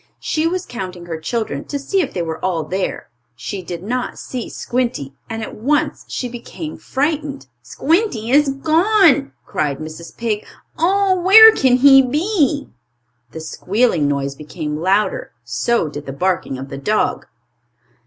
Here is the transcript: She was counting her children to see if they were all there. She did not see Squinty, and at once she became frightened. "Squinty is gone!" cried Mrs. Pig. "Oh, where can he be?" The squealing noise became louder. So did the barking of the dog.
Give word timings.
She 0.19 0.47
was 0.47 0.65
counting 0.65 1.05
her 1.05 1.19
children 1.21 1.63
to 1.65 1.77
see 1.77 2.01
if 2.01 2.11
they 2.11 2.23
were 2.23 2.43
all 2.43 2.63
there. 2.63 3.11
She 3.35 3.61
did 3.61 3.83
not 3.83 4.17
see 4.17 4.49
Squinty, 4.49 5.13
and 5.29 5.43
at 5.43 5.53
once 5.53 6.05
she 6.07 6.27
became 6.27 6.75
frightened. 6.79 7.45
"Squinty 7.61 8.31
is 8.31 8.49
gone!" 8.49 9.31
cried 9.45 9.77
Mrs. 9.77 10.17
Pig. 10.17 10.43
"Oh, 10.75 11.21
where 11.21 11.51
can 11.51 11.75
he 11.75 12.01
be?" 12.01 12.67
The 13.29 13.41
squealing 13.41 14.07
noise 14.07 14.33
became 14.33 14.77
louder. 14.81 15.33
So 15.43 15.87
did 15.87 16.07
the 16.07 16.13
barking 16.13 16.57
of 16.57 16.69
the 16.69 16.79
dog. 16.79 17.27